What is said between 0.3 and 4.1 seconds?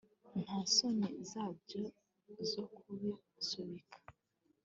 nta soni zabyo zo kubisubika